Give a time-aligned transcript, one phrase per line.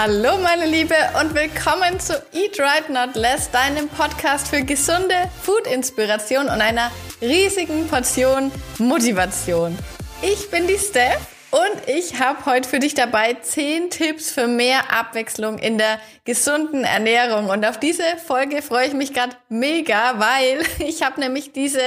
[0.00, 6.44] Hallo meine Liebe und willkommen zu Eat Right Not Less, deinem Podcast für gesunde Food-Inspiration
[6.44, 9.76] und einer riesigen Portion Motivation.
[10.22, 14.92] Ich bin die Steph und ich habe heute für dich dabei zehn Tipps für mehr
[14.92, 17.48] Abwechslung in der gesunden Ernährung.
[17.48, 21.80] Und auf diese Folge freue ich mich gerade mega, weil ich habe nämlich diese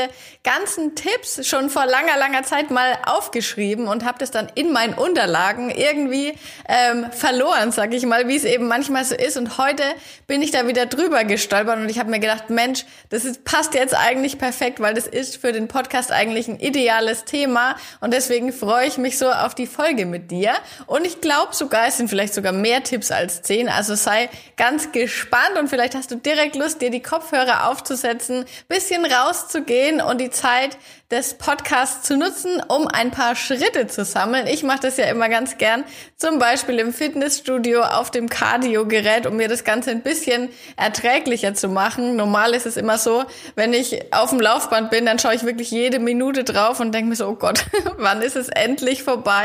[0.44, 4.96] ganzen Tipps schon vor langer, langer Zeit mal aufgeschrieben und habe das dann in meinen
[4.96, 6.34] Unterlagen irgendwie
[6.68, 9.38] ähm, verloren, sag ich mal, wie es eben manchmal so ist.
[9.38, 9.84] Und heute
[10.26, 13.76] bin ich da wieder drüber gestolpert und ich habe mir gedacht, Mensch, das ist, passt
[13.76, 17.76] jetzt eigentlich perfekt, weil das ist für den Podcast eigentlich ein ideales Thema.
[18.00, 20.54] Und deswegen freue ich mich so auf auf die Folge mit dir.
[20.88, 23.68] Und ich glaube sogar, es sind vielleicht sogar mehr Tipps als zehn.
[23.68, 29.06] Also sei ganz gespannt und vielleicht hast du direkt Lust, dir die Kopfhörer aufzusetzen, bisschen
[29.06, 30.78] rauszugehen und die Zeit
[31.12, 34.48] des Podcasts zu nutzen, um ein paar Schritte zu sammeln.
[34.48, 35.84] Ich mache das ja immer ganz gern,
[36.16, 41.68] zum Beispiel im Fitnessstudio auf dem Cardio-Gerät, um mir das Ganze ein bisschen erträglicher zu
[41.68, 42.16] machen.
[42.16, 45.70] Normal ist es immer so, wenn ich auf dem Laufband bin, dann schaue ich wirklich
[45.70, 47.66] jede Minute drauf und denke mir so, oh Gott,
[47.98, 49.41] wann ist es endlich vorbei?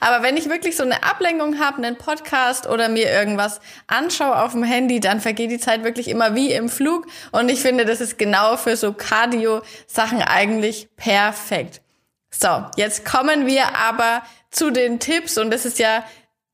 [0.00, 4.52] Aber wenn ich wirklich so eine Ablenkung habe, einen Podcast oder mir irgendwas anschaue auf
[4.52, 7.06] dem Handy, dann vergeht die Zeit wirklich immer wie im Flug.
[7.32, 11.80] Und ich finde, das ist genau für so Cardio-Sachen eigentlich perfekt Perfekt.
[12.30, 16.04] So, jetzt kommen wir aber zu den Tipps und es ist ja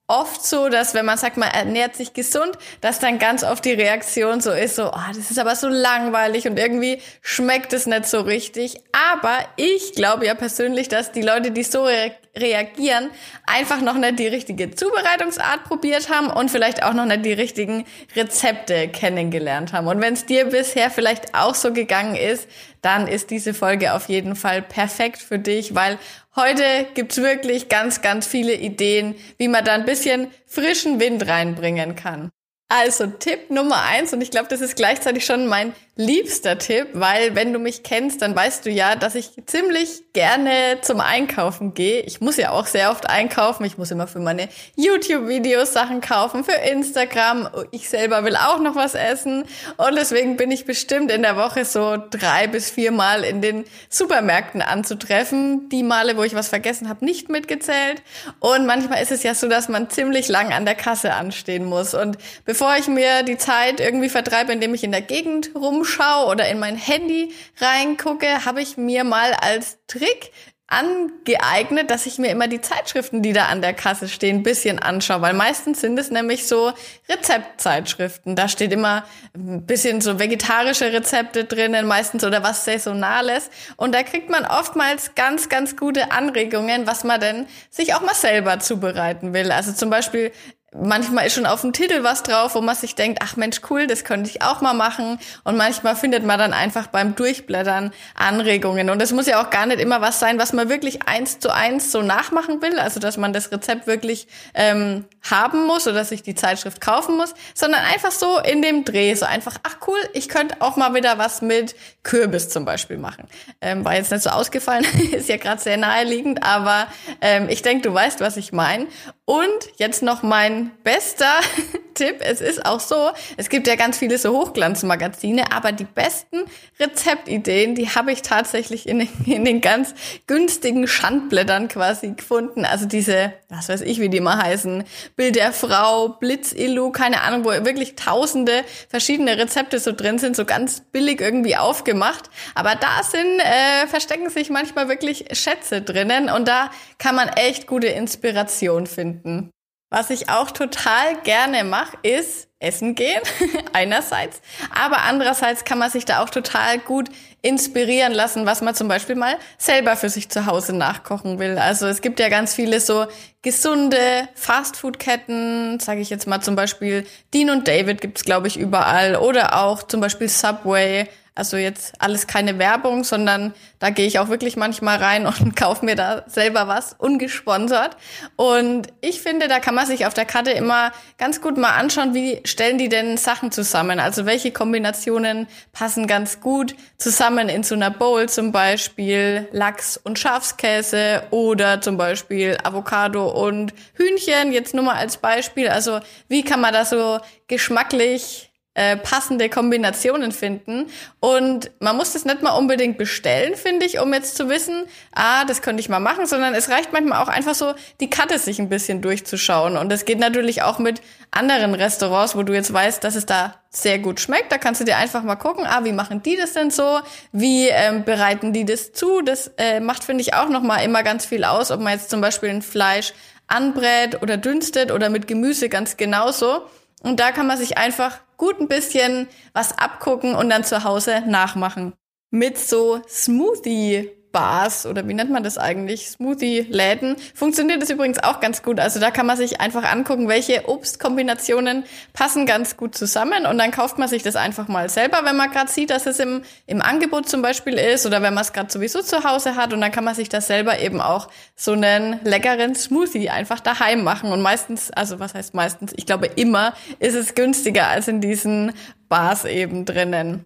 [0.06, 3.72] oft so, dass wenn man sagt, man ernährt sich gesund, dass dann ganz oft die
[3.72, 8.06] Reaktion so ist, so, oh, das ist aber so langweilig und irgendwie schmeckt es nicht
[8.06, 8.76] so richtig.
[8.92, 13.10] Aber ich glaube ja persönlich, dass die Leute, die so re reagieren,
[13.46, 17.84] einfach noch nicht die richtige Zubereitungsart probiert haben und vielleicht auch noch nicht die richtigen
[18.16, 19.86] Rezepte kennengelernt haben.
[19.86, 22.48] Und wenn es dir bisher vielleicht auch so gegangen ist,
[22.82, 25.98] dann ist diese Folge auf jeden Fall perfekt für dich, weil
[26.36, 31.96] heute gibt's wirklich ganz, ganz viele Ideen, wie man da ein bisschen frischen Wind reinbringen
[31.96, 32.30] kann.
[32.68, 37.36] Also Tipp Nummer eins, und ich glaube, das ist gleichzeitig schon mein liebster Tipp, weil
[37.36, 42.00] wenn du mich kennst, dann weißt du ja, dass ich ziemlich gerne zum Einkaufen gehe.
[42.00, 43.64] Ich muss ja auch sehr oft einkaufen.
[43.64, 47.48] Ich muss immer für meine YouTube-Videos Sachen kaufen, für Instagram.
[47.70, 49.44] Ich selber will auch noch was essen.
[49.76, 53.64] Und deswegen bin ich bestimmt in der Woche so drei bis vier Mal in den
[53.88, 55.68] Supermärkten anzutreffen.
[55.68, 58.02] Die Male, wo ich was vergessen habe, nicht mitgezählt.
[58.40, 61.94] Und manchmal ist es ja so, dass man ziemlich lang an der Kasse anstehen muss.
[61.94, 66.26] Und bevor ich mir die Zeit irgendwie vertreibe, indem ich in der Gegend rum umschaue
[66.30, 70.32] oder in mein Handy reingucke, habe ich mir mal als Trick
[70.66, 74.78] angeeignet, dass ich mir immer die Zeitschriften, die da an der Kasse stehen, ein bisschen
[74.78, 76.72] anschaue, weil meistens sind es nämlich so
[77.08, 78.34] Rezeptzeitschriften.
[78.34, 83.50] Da steht immer ein bisschen so vegetarische Rezepte drinnen, meistens oder was Saisonales.
[83.76, 88.14] Und da kriegt man oftmals ganz, ganz gute Anregungen, was man denn sich auch mal
[88.14, 89.52] selber zubereiten will.
[89.52, 90.32] Also zum Beispiel
[90.74, 93.86] manchmal ist schon auf dem Titel was drauf, wo man sich denkt, ach Mensch, cool,
[93.86, 95.18] das könnte ich auch mal machen.
[95.44, 98.90] Und manchmal findet man dann einfach beim Durchblättern Anregungen.
[98.90, 101.54] Und es muss ja auch gar nicht immer was sein, was man wirklich eins zu
[101.54, 102.78] eins so nachmachen will.
[102.78, 107.34] Also dass man das Rezept wirklich ähm, haben muss oder sich die Zeitschrift kaufen muss,
[107.54, 109.14] sondern einfach so in dem Dreh.
[109.14, 113.28] So einfach, ach cool, ich könnte auch mal wieder was mit Kürbis zum Beispiel machen.
[113.60, 116.88] Ähm, war jetzt nicht so ausgefallen, ist ja gerade sehr naheliegend, aber
[117.20, 118.86] ähm, ich denke, du weißt, was ich meine.
[119.26, 119.48] Und
[119.78, 121.40] jetzt noch mein bester
[121.94, 122.16] Tipp.
[122.20, 126.38] Es ist auch so, es gibt ja ganz viele so Hochglanzmagazine, aber die besten
[126.78, 129.94] Rezeptideen, die habe ich tatsächlich in den, in den ganz
[130.26, 132.64] günstigen Schandblättern quasi gefunden.
[132.64, 134.84] Also diese, was weiß ich, wie die mal heißen,
[135.16, 140.44] Bild der Frau, Blitzilu, keine Ahnung, wo wirklich tausende verschiedene Rezepte so drin sind, so
[140.44, 142.28] ganz billig irgendwie aufgemacht.
[142.54, 147.66] Aber da sind, äh, verstecken sich manchmal wirklich Schätze drinnen und da kann man echt
[147.66, 149.50] gute Inspiration finden.
[149.90, 153.20] Was ich auch total gerne mache, ist essen gehen,
[153.72, 154.40] einerseits.
[154.74, 157.10] Aber andererseits kann man sich da auch total gut
[157.42, 161.58] inspirieren lassen, was man zum Beispiel mal selber für sich zu Hause nachkochen will.
[161.58, 163.06] Also es gibt ja ganz viele so
[163.42, 169.14] gesunde Fastfood-Ketten, sage ich jetzt mal zum Beispiel Dean und David gibt's glaube ich überall
[169.14, 174.28] oder auch zum Beispiel Subway also jetzt alles keine Werbung, sondern da gehe ich auch
[174.28, 177.96] wirklich manchmal rein und kaufe mir da selber was, ungesponsert.
[178.36, 182.14] Und ich finde, da kann man sich auf der Karte immer ganz gut mal anschauen,
[182.14, 183.98] wie stellen die denn Sachen zusammen.
[183.98, 190.18] Also welche Kombinationen passen ganz gut zusammen in so einer Bowl, zum Beispiel Lachs und
[190.18, 195.68] Schafskäse oder zum Beispiel Avocado und Hühnchen, jetzt nur mal als Beispiel.
[195.68, 195.98] Also
[196.28, 200.86] wie kann man da so geschmacklich äh, passende Kombinationen finden.
[201.20, 205.44] Und man muss das nicht mal unbedingt bestellen, finde ich, um jetzt zu wissen, ah,
[205.44, 208.58] das könnte ich mal machen, sondern es reicht manchmal auch einfach so, die Karte sich
[208.58, 209.76] ein bisschen durchzuschauen.
[209.76, 211.00] Und das geht natürlich auch mit
[211.30, 214.52] anderen Restaurants, wo du jetzt weißt, dass es da sehr gut schmeckt.
[214.52, 217.00] Da kannst du dir einfach mal gucken, ah, wie machen die das denn so?
[217.32, 219.20] Wie ähm, bereiten die das zu?
[219.22, 222.20] Das äh, macht, finde ich, auch nochmal immer ganz viel aus, ob man jetzt zum
[222.20, 223.12] Beispiel ein Fleisch
[223.46, 226.62] anbrät oder dünstet oder mit Gemüse ganz genauso.
[227.02, 231.22] Und da kann man sich einfach gut ein bisschen was abgucken und dann zu Hause
[231.26, 231.94] nachmachen.
[232.30, 236.08] Mit so Smoothie Bars oder wie nennt man das eigentlich?
[236.08, 237.16] Smoothie-Läden.
[237.34, 238.80] Funktioniert das übrigens auch ganz gut.
[238.80, 243.70] Also da kann man sich einfach angucken, welche Obstkombinationen passen ganz gut zusammen und dann
[243.70, 246.82] kauft man sich das einfach mal selber, wenn man gerade sieht, dass es im, im
[246.82, 249.92] Angebot zum Beispiel ist oder wenn man es gerade sowieso zu Hause hat und dann
[249.92, 254.42] kann man sich das selber eben auch so einen leckeren Smoothie einfach daheim machen und
[254.42, 258.72] meistens, also was heißt meistens, ich glaube immer ist es günstiger als in diesen
[259.08, 260.44] Bars eben drinnen.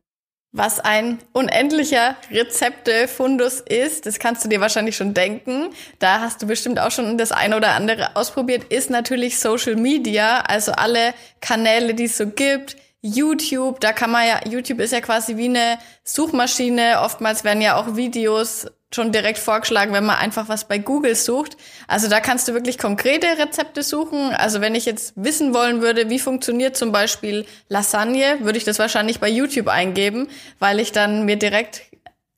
[0.53, 5.69] Was ein unendlicher Rezepte-Fundus ist, das kannst du dir wahrscheinlich schon denken.
[5.99, 10.41] Da hast du bestimmt auch schon das eine oder andere ausprobiert, ist natürlich Social Media,
[10.41, 11.13] also alle
[11.43, 12.77] Kanäle, die es so gibt.
[13.03, 17.01] YouTube, da kann man ja, YouTube ist ja quasi wie eine Suchmaschine.
[17.03, 21.57] Oftmals werden ja auch Videos schon direkt vorgeschlagen, wenn man einfach was bei Google sucht.
[21.87, 24.33] Also da kannst du wirklich konkrete Rezepte suchen.
[24.35, 28.79] Also wenn ich jetzt wissen wollen würde, wie funktioniert zum Beispiel Lasagne, würde ich das
[28.79, 31.83] wahrscheinlich bei YouTube eingeben, weil ich dann mir direkt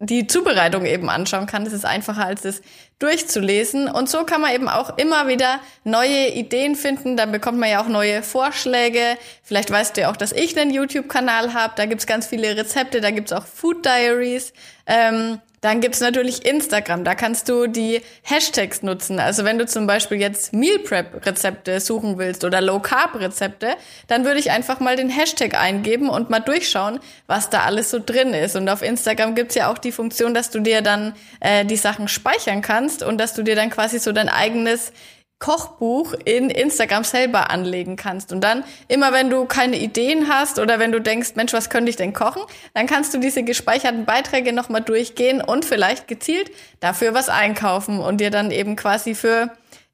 [0.02, 1.64] die Zubereitung eben anschauen kann.
[1.64, 2.62] Das ist einfacher, als es
[2.98, 3.86] durchzulesen.
[3.86, 7.18] Und so kann man eben auch immer wieder neue Ideen finden.
[7.18, 9.18] Dann bekommt man ja auch neue Vorschläge.
[9.42, 11.74] Vielleicht weißt du ja auch, dass ich einen YouTube-Kanal habe.
[11.76, 13.02] Da gibt's ganz viele Rezepte.
[13.02, 14.54] Da gibt's auch Food Diaries.
[14.86, 19.20] Ähm, dann gibt's natürlich Instagram, da kannst du die Hashtags nutzen.
[19.20, 23.74] Also wenn du zum Beispiel jetzt Meal Prep Rezepte suchen willst oder Low Carb Rezepte,
[24.06, 28.00] dann würde ich einfach mal den Hashtag eingeben und mal durchschauen, was da alles so
[28.04, 28.56] drin ist.
[28.56, 32.08] Und auf Instagram gibt's ja auch die Funktion, dass du dir dann äh, die Sachen
[32.08, 34.92] speichern kannst und dass du dir dann quasi so dein eigenes
[35.40, 38.30] Kochbuch in Instagram selber anlegen kannst.
[38.30, 41.90] Und dann, immer wenn du keine Ideen hast oder wenn du denkst, Mensch, was könnte
[41.90, 42.42] ich denn kochen,
[42.74, 46.50] dann kannst du diese gespeicherten Beiträge nochmal durchgehen und vielleicht gezielt
[46.80, 49.50] dafür was einkaufen und dir dann eben quasi für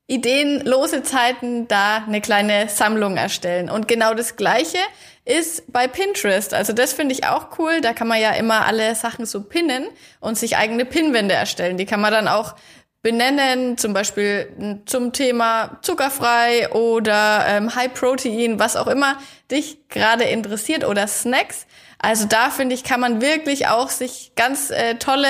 [0.08, 3.70] ideenlose Zeiten da eine kleine Sammlung erstellen.
[3.70, 4.78] Und genau das Gleiche
[5.24, 6.54] ist bei Pinterest.
[6.54, 7.80] Also das finde ich auch cool.
[7.80, 9.86] Da kann man ja immer alle Sachen so pinnen
[10.20, 11.76] und sich eigene Pinwände erstellen.
[11.76, 12.54] Die kann man dann auch
[13.02, 19.18] benennen, zum Beispiel zum Thema zuckerfrei oder ähm, High Protein, was auch immer
[19.50, 21.66] dich gerade interessiert oder Snacks.
[21.98, 25.28] Also da finde ich, kann man wirklich auch sich ganz äh, tolle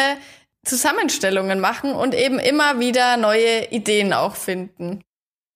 [0.64, 5.02] Zusammenstellungen machen und eben immer wieder neue Ideen auch finden.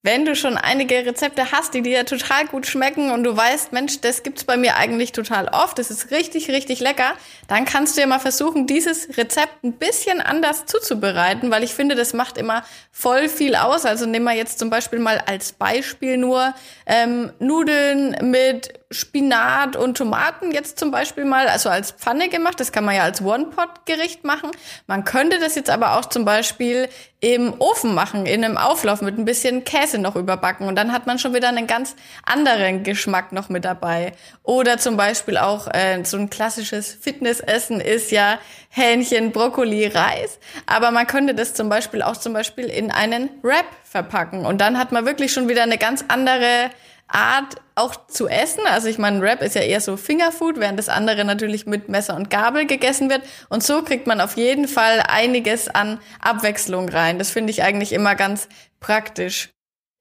[0.02, 4.00] Wenn du schon einige Rezepte hast, die dir total gut schmecken und du weißt, Mensch,
[4.00, 7.12] das gibt's bei mir eigentlich total oft, das ist richtig, richtig lecker,
[7.48, 11.96] dann kannst du ja mal versuchen, dieses Rezept ein bisschen anders zuzubereiten, weil ich finde,
[11.96, 13.84] das macht immer voll viel aus.
[13.84, 16.54] Also nehmen wir jetzt zum Beispiel mal als Beispiel nur
[16.86, 22.58] ähm, Nudeln mit Spinat und Tomaten jetzt zum Beispiel mal, also als Pfanne gemacht.
[22.58, 24.50] Das kann man ja als One-Pot-Gericht machen.
[24.88, 26.88] Man könnte das jetzt aber auch zum Beispiel
[27.20, 30.66] im Ofen machen, in einem Auflauf mit ein bisschen Käse noch überbacken.
[30.66, 31.94] Und dann hat man schon wieder einen ganz
[32.24, 34.12] anderen Geschmack noch mit dabei.
[34.42, 38.40] Oder zum Beispiel auch äh, so ein klassisches Fitnessessen ist ja
[38.70, 40.40] Hähnchen, Brokkoli, Reis.
[40.66, 44.46] Aber man könnte das zum Beispiel auch zum Beispiel in einen Wrap verpacken.
[44.46, 46.70] Und dann hat man wirklich schon wieder eine ganz andere
[47.10, 48.62] Art auch zu essen.
[48.66, 52.16] Also ich meine, Rap ist ja eher so Fingerfood, während das andere natürlich mit Messer
[52.16, 53.22] und Gabel gegessen wird.
[53.48, 57.18] Und so kriegt man auf jeden Fall einiges an Abwechslung rein.
[57.18, 58.48] Das finde ich eigentlich immer ganz
[58.80, 59.50] praktisch.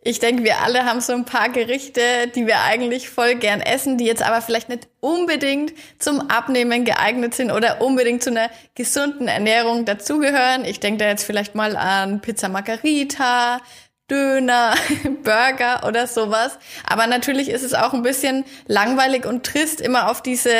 [0.01, 2.01] Ich denke, wir alle haben so ein paar Gerichte,
[2.33, 7.35] die wir eigentlich voll gern essen, die jetzt aber vielleicht nicht unbedingt zum Abnehmen geeignet
[7.35, 10.63] sind oder unbedingt zu einer gesunden Ernährung dazugehören.
[10.63, 13.59] Ich denke da jetzt vielleicht mal an Pizza Margarita,
[14.09, 14.73] Döner,
[15.23, 16.57] Burger oder sowas.
[16.87, 20.51] Aber natürlich ist es auch ein bisschen langweilig und trist, immer auf diese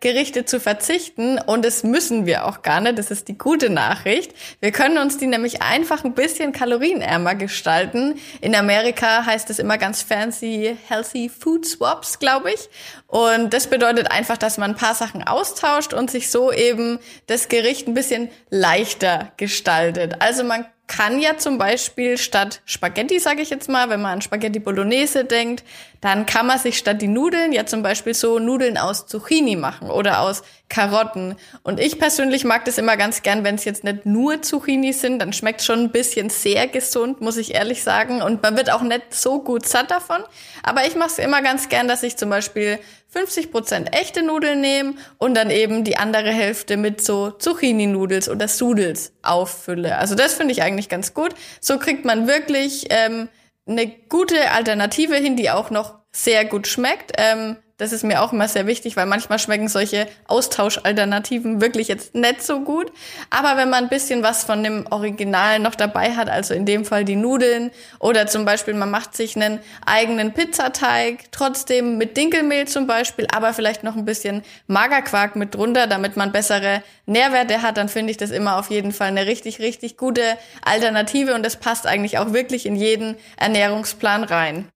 [0.00, 1.38] Gerichte zu verzichten.
[1.38, 2.98] Und das müssen wir auch gar nicht.
[2.98, 4.32] Das ist die gute Nachricht.
[4.60, 8.20] Wir können uns die nämlich einfach ein bisschen kalorienärmer gestalten.
[8.40, 12.68] In Amerika heißt es immer ganz fancy Healthy Food Swaps, glaube ich.
[13.06, 17.48] Und das bedeutet einfach, dass man ein paar Sachen austauscht und sich so eben das
[17.48, 20.16] Gericht ein bisschen leichter gestaltet.
[20.20, 24.22] Also man kann ja zum Beispiel statt Spaghetti, sage ich jetzt mal, wenn man an
[24.22, 25.64] Spaghetti Bolognese denkt,
[26.04, 29.88] dann kann man sich statt die Nudeln ja zum Beispiel so Nudeln aus Zucchini machen
[29.88, 31.34] oder aus Karotten.
[31.62, 35.18] Und ich persönlich mag das immer ganz gern, wenn es jetzt nicht nur Zucchini sind,
[35.18, 38.20] dann schmeckt schon ein bisschen sehr gesund, muss ich ehrlich sagen.
[38.20, 40.22] Und man wird auch nicht so gut satt davon.
[40.62, 44.60] Aber ich mache es immer ganz gern, dass ich zum Beispiel 50 Prozent echte Nudeln
[44.60, 49.96] nehme und dann eben die andere Hälfte mit so Zucchini-Nudels oder Sudels auffülle.
[49.96, 51.34] Also das finde ich eigentlich ganz gut.
[51.62, 53.30] So kriegt man wirklich ähm,
[53.66, 57.12] eine gute Alternative hin, die auch noch sehr gut schmeckt.
[57.16, 62.14] Ähm, das ist mir auch immer sehr wichtig, weil manchmal schmecken solche Austauschalternativen wirklich jetzt
[62.14, 62.92] nicht so gut.
[63.30, 66.84] Aber wenn man ein bisschen was von dem Original noch dabei hat, also in dem
[66.84, 72.68] Fall die Nudeln oder zum Beispiel man macht sich einen eigenen Pizzateig, trotzdem mit Dinkelmehl
[72.68, 77.76] zum Beispiel, aber vielleicht noch ein bisschen Magerquark mit drunter, damit man bessere Nährwerte hat,
[77.76, 80.22] dann finde ich das immer auf jeden Fall eine richtig, richtig gute
[80.64, 84.68] Alternative und das passt eigentlich auch wirklich in jeden Ernährungsplan rein.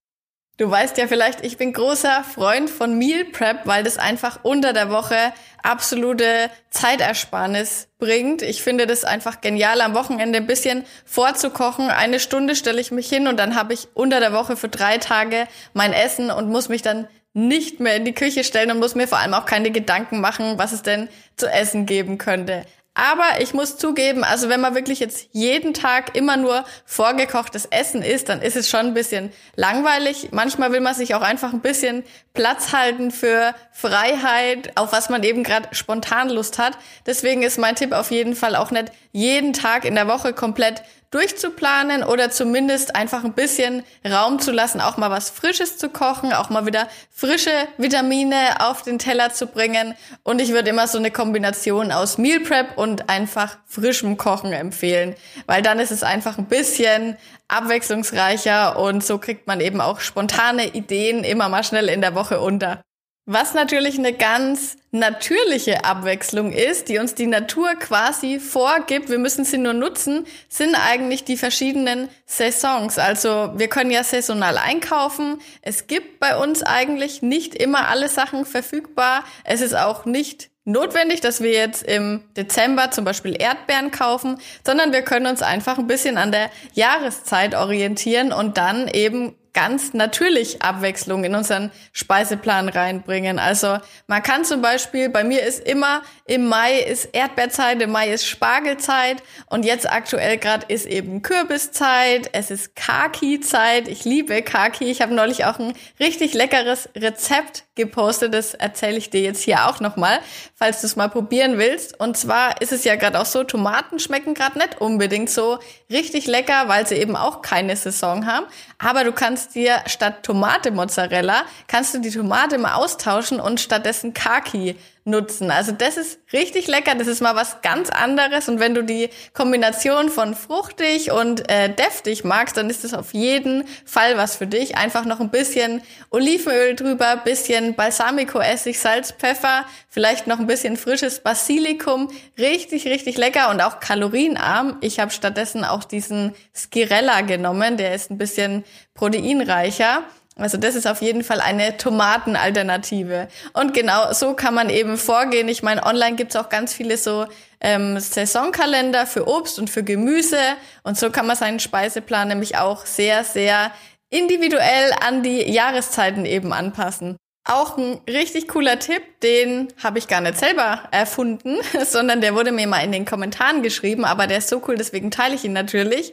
[0.58, 4.72] Du weißt ja vielleicht, ich bin großer Freund von Meal Prep, weil das einfach unter
[4.72, 8.42] der Woche absolute Zeitersparnis bringt.
[8.42, 11.90] Ich finde das einfach genial, am Wochenende ein bisschen vorzukochen.
[11.90, 14.98] Eine Stunde stelle ich mich hin und dann habe ich unter der Woche für drei
[14.98, 18.96] Tage mein Essen und muss mich dann nicht mehr in die Küche stellen und muss
[18.96, 22.64] mir vor allem auch keine Gedanken machen, was es denn zu essen geben könnte.
[22.98, 28.02] Aber ich muss zugeben, also wenn man wirklich jetzt jeden Tag immer nur vorgekochtes Essen
[28.02, 30.30] isst, dann ist es schon ein bisschen langweilig.
[30.32, 32.02] Manchmal will man sich auch einfach ein bisschen
[32.34, 36.76] Platz halten für Freiheit, auf was man eben gerade spontan Lust hat.
[37.06, 40.82] Deswegen ist mein Tipp auf jeden Fall auch nicht jeden Tag in der Woche komplett
[41.10, 46.32] durchzuplanen oder zumindest einfach ein bisschen Raum zu lassen, auch mal was Frisches zu kochen,
[46.32, 49.94] auch mal wieder frische Vitamine auf den Teller zu bringen.
[50.22, 55.16] Und ich würde immer so eine Kombination aus Meal Prep und einfach frischem Kochen empfehlen,
[55.46, 57.16] weil dann ist es einfach ein bisschen
[57.48, 62.40] abwechslungsreicher und so kriegt man eben auch spontane Ideen immer mal schnell in der Woche
[62.40, 62.82] unter.
[63.30, 69.44] Was natürlich eine ganz natürliche Abwechslung ist, die uns die Natur quasi vorgibt, wir müssen
[69.44, 72.98] sie nur nutzen, sind eigentlich die verschiedenen Saisons.
[72.98, 75.42] Also wir können ja saisonal einkaufen.
[75.60, 79.24] Es gibt bei uns eigentlich nicht immer alle Sachen verfügbar.
[79.44, 84.90] Es ist auch nicht notwendig, dass wir jetzt im Dezember zum Beispiel Erdbeeren kaufen, sondern
[84.90, 90.62] wir können uns einfach ein bisschen an der Jahreszeit orientieren und dann eben ganz natürlich
[90.62, 93.40] Abwechslung in unseren Speiseplan reinbringen.
[93.40, 98.12] Also man kann zum Beispiel, bei mir ist immer im Mai ist Erdbeerzeit, im Mai
[98.12, 103.88] ist Spargelzeit und jetzt aktuell gerade ist eben Kürbiszeit, es ist Kaki-Zeit.
[103.88, 104.84] Ich liebe Kaki.
[104.84, 108.34] Ich habe neulich auch ein richtig leckeres Rezept gepostet.
[108.34, 110.20] Das erzähle ich dir jetzt hier auch nochmal,
[110.54, 111.98] falls du es mal probieren willst.
[111.98, 115.58] Und zwar ist es ja gerade auch so, Tomaten schmecken gerade nicht unbedingt so
[115.90, 118.46] richtig lecker, weil sie eben auch keine Saison haben.
[118.78, 124.14] Aber du kannst dir statt Tomate Mozzarella, kannst du die Tomate mal austauschen und stattdessen
[124.14, 125.50] Kaki nutzen.
[125.50, 129.08] Also das ist richtig lecker, das ist mal was ganz anderes und wenn du die
[129.32, 134.46] Kombination von fruchtig und äh, deftig magst, dann ist das auf jeden Fall was für
[134.46, 134.76] dich.
[134.76, 141.20] Einfach noch ein bisschen Olivenöl drüber, bisschen Balsamico-Essig, Salz, Pfeffer, vielleicht noch ein bisschen frisches
[141.20, 142.10] Basilikum.
[142.38, 144.78] Richtig, richtig lecker und auch kalorienarm.
[144.80, 148.64] Ich habe stattdessen auch diesen Skirella genommen, der ist ein bisschen
[148.94, 150.02] proteinreicher.
[150.38, 153.28] Also das ist auf jeden Fall eine Tomatenalternative.
[153.52, 155.48] Und genau so kann man eben vorgehen.
[155.48, 157.26] Ich meine, online gibt's auch ganz viele so
[157.60, 160.38] ähm, Saisonkalender für Obst und für Gemüse.
[160.84, 163.72] Und so kann man seinen Speiseplan nämlich auch sehr, sehr
[164.10, 167.16] individuell an die Jahreszeiten eben anpassen.
[167.44, 172.52] Auch ein richtig cooler Tipp, den habe ich gar nicht selber erfunden, sondern der wurde
[172.52, 175.54] mir mal in den Kommentaren geschrieben, aber der ist so cool, deswegen teile ich ihn
[175.54, 176.12] natürlich.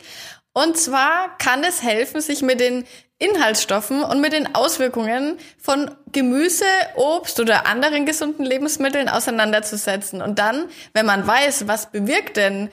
[0.58, 2.86] Und zwar kann es helfen, sich mit den
[3.20, 6.64] Inhaltsstoffen und mit den Auswirkungen von Gemüse,
[6.96, 10.22] Obst oder anderen gesunden Lebensmitteln auseinanderzusetzen.
[10.22, 12.70] Und dann, wenn man weiß, was bewirkt denn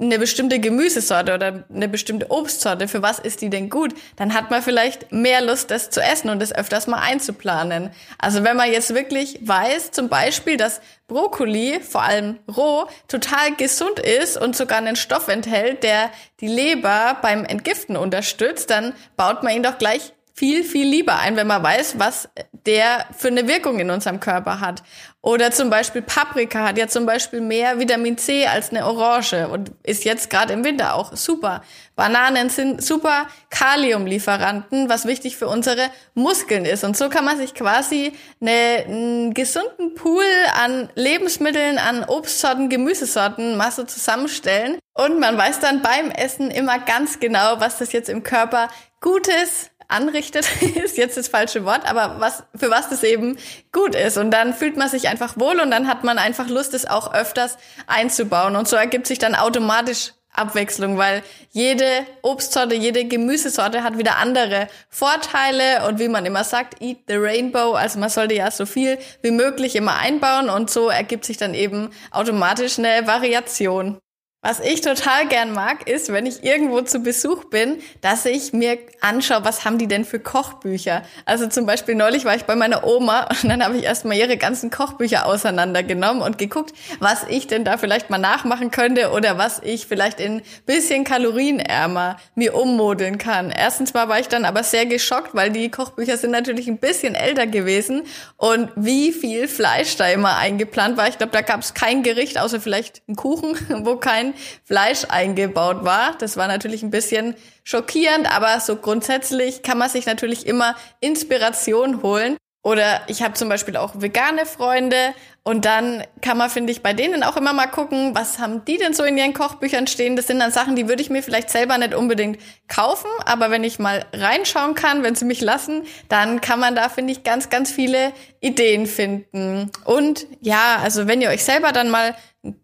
[0.00, 4.50] eine bestimmte Gemüsesorte oder eine bestimmte Obstsorte, für was ist die denn gut, dann hat
[4.50, 7.90] man vielleicht mehr Lust, das zu essen und das öfters mal einzuplanen.
[8.18, 13.98] Also wenn man jetzt wirklich weiß, zum Beispiel, dass Brokkoli, vor allem roh, total gesund
[13.98, 19.54] ist und sogar einen Stoff enthält, der die Leber beim Entgiften unterstützt, dann baut man
[19.54, 22.30] ihn doch gleich viel, viel lieber ein, wenn man weiß, was
[22.64, 24.82] der für eine Wirkung in unserem Körper hat.
[25.20, 29.70] Oder zum Beispiel Paprika hat ja zum Beispiel mehr Vitamin C als eine Orange und
[29.82, 31.60] ist jetzt gerade im Winter auch super.
[31.94, 36.84] Bananen sind super Kaliumlieferanten, was wichtig für unsere Muskeln ist.
[36.84, 40.24] Und so kann man sich quasi eine, einen gesunden Pool
[40.58, 44.78] an Lebensmitteln, an Obstsorten, Gemüsesorten mal so zusammenstellen.
[44.94, 48.68] Und man weiß dann beim Essen immer ganz genau, was das jetzt im Körper
[49.02, 50.46] Gutes anrichtet,
[50.84, 53.36] ist jetzt das falsche Wort, aber was, für was das eben
[53.72, 54.16] gut ist.
[54.16, 57.14] Und dann fühlt man sich einfach wohl und dann hat man einfach Lust, es auch
[57.14, 57.56] öfters
[57.86, 58.56] einzubauen.
[58.56, 64.68] Und so ergibt sich dann automatisch Abwechslung, weil jede Obstsorte, jede Gemüsesorte hat wieder andere
[64.88, 68.98] Vorteile und wie man immer sagt, eat the rainbow, also man sollte ja so viel
[69.22, 73.98] wie möglich immer einbauen und so ergibt sich dann eben automatisch eine Variation.
[74.42, 78.78] Was ich total gern mag, ist, wenn ich irgendwo zu Besuch bin, dass ich mir
[79.02, 81.02] anschaue, was haben die denn für Kochbücher.
[81.26, 84.38] Also zum Beispiel neulich war ich bei meiner Oma und dann habe ich erstmal ihre
[84.38, 89.60] ganzen Kochbücher auseinandergenommen und geguckt, was ich denn da vielleicht mal nachmachen könnte oder was
[89.62, 93.50] ich vielleicht in bisschen kalorienärmer mir ummodeln kann.
[93.50, 97.14] Erstens mal war ich dann aber sehr geschockt, weil die Kochbücher sind natürlich ein bisschen
[97.14, 98.04] älter gewesen
[98.38, 101.08] und wie viel Fleisch da immer eingeplant war.
[101.08, 103.54] Ich glaube, da gab es kein Gericht, außer vielleicht einen Kuchen,
[103.84, 104.29] wo kein
[104.64, 106.16] Fleisch eingebaut war.
[106.18, 107.34] Das war natürlich ein bisschen
[107.64, 112.36] schockierend, aber so grundsätzlich kann man sich natürlich immer Inspiration holen.
[112.62, 116.92] Oder ich habe zum Beispiel auch vegane Freunde und dann kann man, finde ich, bei
[116.92, 120.14] denen auch immer mal gucken, was haben die denn so in ihren Kochbüchern stehen.
[120.14, 123.64] Das sind dann Sachen, die würde ich mir vielleicht selber nicht unbedingt kaufen, aber wenn
[123.64, 127.48] ich mal reinschauen kann, wenn sie mich lassen, dann kann man da, finde ich, ganz,
[127.48, 129.70] ganz viele Ideen finden.
[129.86, 132.14] Und ja, also wenn ihr euch selber dann mal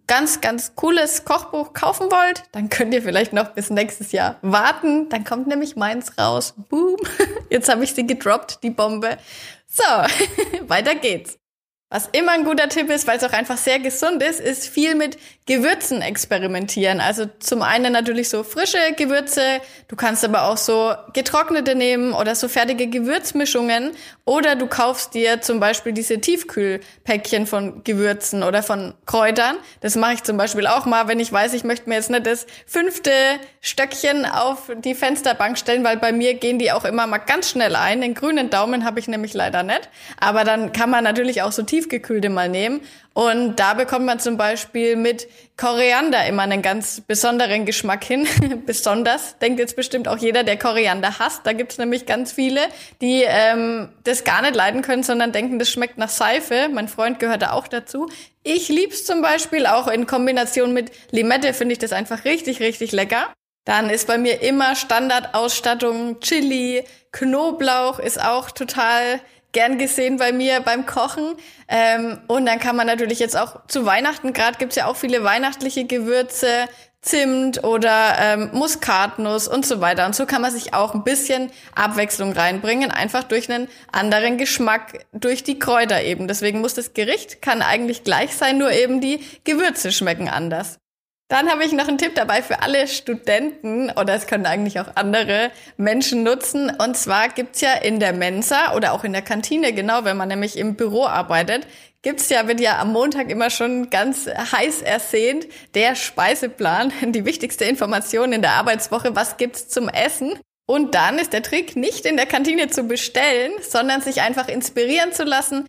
[0.07, 5.09] ganz, ganz cooles Kochbuch kaufen wollt, dann könnt ihr vielleicht noch bis nächstes Jahr warten.
[5.09, 6.55] Dann kommt nämlich meins raus.
[6.69, 6.97] Boom.
[7.51, 9.19] Jetzt habe ich sie gedroppt, die Bombe.
[9.67, 9.83] So,
[10.69, 11.39] weiter geht's.
[11.89, 14.97] Was immer ein guter Tipp ist, weil es auch einfach sehr gesund ist, ist viel
[14.97, 17.01] mit Gewürzen experimentieren.
[17.01, 22.35] Also zum einen natürlich so frische Gewürze, du kannst aber auch so getrocknete nehmen oder
[22.35, 23.93] so fertige Gewürzmischungen
[24.25, 29.57] oder du kaufst dir zum Beispiel diese Tiefkühlpäckchen von Gewürzen oder von Kräutern.
[29.81, 32.27] Das mache ich zum Beispiel auch mal, wenn ich weiß, ich möchte mir jetzt nicht
[32.27, 33.13] das fünfte
[33.61, 37.77] Stöckchen auf die Fensterbank stellen, weil bei mir gehen die auch immer mal ganz schnell
[37.77, 38.01] ein.
[38.01, 39.89] Den grünen Daumen habe ich nämlich leider nicht.
[40.19, 42.81] Aber dann kann man natürlich auch so tiefgekühlte mal nehmen
[43.13, 48.27] und da bekommt man zum Beispiel mit Koriander immer einen ganz besonderen Geschmack hin.
[48.67, 51.41] Besonders denkt jetzt bestimmt auch jeder, der Koriander hasst.
[51.45, 52.61] Da gibt's nämlich ganz viele,
[53.01, 56.69] die ähm, das gar nicht leiden können, sondern denken, das schmeckt nach Seife.
[56.71, 58.07] Mein Freund gehört da auch dazu.
[58.43, 62.93] Ich lieb's zum Beispiel auch in Kombination mit Limette finde ich das einfach richtig, richtig
[62.93, 63.33] lecker.
[63.65, 69.21] Dann ist bei mir immer Standardausstattung Chili, Knoblauch ist auch total
[69.57, 71.35] gern gesehen bei mir beim Kochen.
[71.67, 75.25] Ähm, und dann kann man natürlich jetzt auch zu Weihnachten, gerade gibt's ja auch viele
[75.25, 76.69] weihnachtliche Gewürze,
[77.01, 80.05] Zimt oder ähm, Muskatnuss und so weiter.
[80.05, 85.07] Und so kann man sich auch ein bisschen Abwechslung reinbringen, einfach durch einen anderen Geschmack,
[85.13, 86.29] durch die Kräuter eben.
[86.29, 90.81] Deswegen muss das Gericht, kann eigentlich gleich sein, nur eben die Gewürze schmecken anders.
[91.29, 94.95] Dann habe ich noch einen Tipp dabei für alle Studenten oder es können eigentlich auch
[94.95, 96.71] andere Menschen nutzen.
[96.71, 100.29] Und zwar gibt's ja in der Mensa oder auch in der Kantine, genau, wenn man
[100.29, 101.67] nämlich im Büro arbeitet,
[102.03, 107.65] gibt's ja, wird ja am Montag immer schon ganz heiß ersehnt, der Speiseplan, die wichtigste
[107.65, 110.39] Information in der Arbeitswoche, was gibt's zum Essen.
[110.69, 115.13] Und dann ist der Trick, nicht in der Kantine zu bestellen, sondern sich einfach inspirieren
[115.13, 115.67] zu lassen.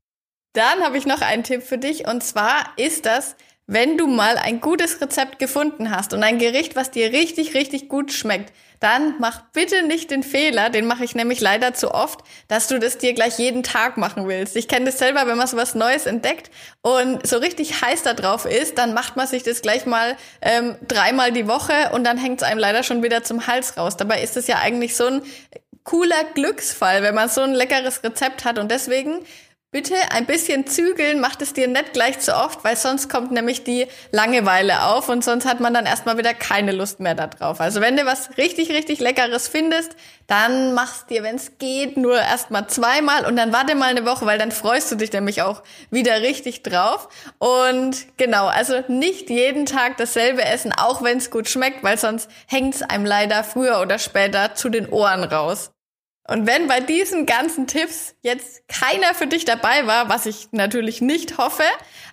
[0.54, 3.36] Dann habe ich noch einen Tipp für dich und zwar ist das,
[3.67, 7.89] wenn du mal ein gutes Rezept gefunden hast und ein Gericht, was dir richtig, richtig
[7.89, 12.21] gut schmeckt, dann mach bitte nicht den Fehler, den mache ich nämlich leider zu oft,
[12.47, 14.56] dass du das dir gleich jeden Tag machen willst.
[14.56, 16.49] Ich kenne das selber, wenn man so was Neues entdeckt
[16.82, 20.75] und so richtig heiß da drauf ist, dann macht man sich das gleich mal ähm,
[20.88, 23.97] dreimal die Woche und dann hängt es einem leider schon wieder zum Hals raus.
[23.97, 25.21] Dabei ist es ja eigentlich so ein
[25.84, 29.25] cooler Glücksfall, wenn man so ein leckeres Rezept hat und deswegen
[29.69, 33.65] Bitte ein bisschen zügeln, macht es dir nicht gleich zu oft, weil sonst kommt nämlich
[33.65, 37.60] die Langeweile auf und sonst hat man dann erstmal wieder keine Lust mehr darauf.
[37.60, 42.17] Also wenn du was richtig, richtig Leckeres findest, dann machst dir, wenn es geht, nur
[42.17, 45.63] erstmal zweimal und dann warte mal eine Woche, weil dann freust du dich nämlich auch
[45.91, 47.10] wieder richtig drauf.
[47.38, 52.32] Und genau, also nicht jeden Tag dasselbe essen, auch wenn es gut schmeckt, weil sonst
[52.47, 55.71] hängt es einem leider früher oder später zu den Ohren raus.
[56.30, 61.00] Und wenn bei diesen ganzen Tipps jetzt keiner für dich dabei war, was ich natürlich
[61.00, 61.63] nicht hoffe,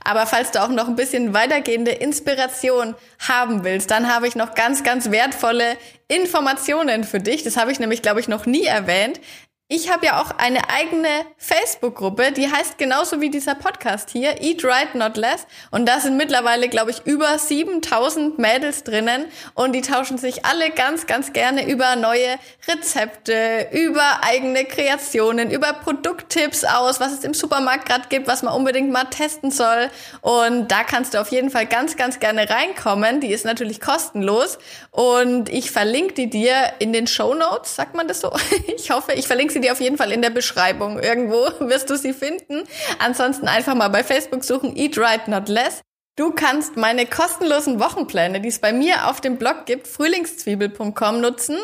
[0.05, 4.55] aber falls du auch noch ein bisschen weitergehende Inspiration haben willst, dann habe ich noch
[4.55, 7.43] ganz, ganz wertvolle Informationen für dich.
[7.43, 9.21] Das habe ich nämlich, glaube ich, noch nie erwähnt.
[9.77, 14.65] Ich habe ja auch eine eigene Facebook-Gruppe, die heißt genauso wie dieser Podcast hier, Eat
[14.65, 15.49] Right Not Less.
[15.73, 20.71] Und da sind mittlerweile, glaube ich, über 7000 Mädels drinnen und die tauschen sich alle
[20.71, 27.35] ganz, ganz gerne über neue Rezepte, über eigene Kreationen, über Produkttipps aus, was es im
[27.35, 29.91] Supermarkt gerade gibt, was man unbedingt mal testen soll.
[30.21, 33.21] Und da kannst du auf jeden Fall ganz, ganz gerne reinkommen.
[33.21, 34.57] Die ist natürlich kostenlos
[34.93, 38.31] und ich verlinke die dir in den Show Notes, sagt man das so?
[38.77, 40.99] Ich hoffe, ich verlinke sie dir auf jeden Fall in der Beschreibung.
[40.99, 41.37] Irgendwo
[41.69, 42.63] wirst du sie finden.
[42.99, 45.81] Ansonsten einfach mal bei Facebook suchen Eat Right Not Less.
[46.17, 51.57] Du kannst meine kostenlosen Wochenpläne, die es bei mir auf dem Blog gibt, frühlingszwiebel.com nutzen.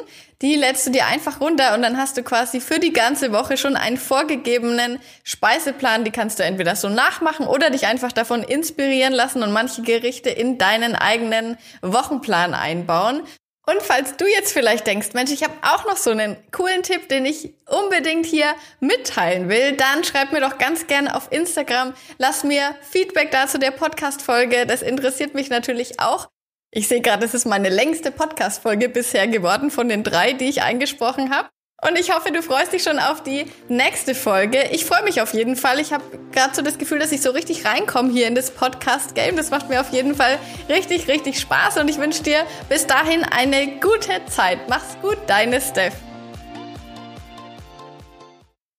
[0.42, 3.56] Die lädst du dir einfach runter und dann hast du quasi für die ganze Woche
[3.56, 6.02] schon einen vorgegebenen Speiseplan.
[6.02, 10.30] Die kannst du entweder so nachmachen oder dich einfach davon inspirieren lassen und manche Gerichte
[10.30, 13.22] in deinen eigenen Wochenplan einbauen.
[13.66, 17.08] Und falls du jetzt vielleicht denkst, Mensch, ich habe auch noch so einen coolen Tipp,
[17.08, 22.42] den ich unbedingt hier mitteilen will, dann schreib mir doch ganz gerne auf Instagram, lass
[22.42, 24.66] mir Feedback dazu der Podcast-Folge.
[24.66, 26.28] Das interessiert mich natürlich auch.
[26.72, 30.62] Ich sehe gerade, es ist meine längste Podcast-Folge bisher geworden von den drei, die ich
[30.62, 31.48] eingesprochen habe.
[31.82, 34.64] Und ich hoffe, du freust dich schon auf die nächste Folge.
[34.70, 35.80] Ich freue mich auf jeden Fall.
[35.80, 39.36] Ich habe gerade so das Gefühl, dass ich so richtig reinkomme hier in das Podcast-Game.
[39.36, 40.38] Das macht mir auf jeden Fall
[40.68, 41.78] richtig, richtig Spaß.
[41.78, 44.58] Und ich wünsche dir bis dahin eine gute Zeit.
[44.68, 45.94] Mach's gut, deine Steph.